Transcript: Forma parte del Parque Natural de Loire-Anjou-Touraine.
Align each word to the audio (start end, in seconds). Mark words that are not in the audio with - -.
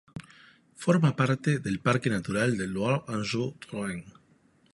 Forma 0.85 1.15
parte 1.15 1.59
del 1.59 1.79
Parque 1.79 2.09
Natural 2.09 2.57
de 2.57 2.65
Loire-Anjou-Touraine. 2.67 4.07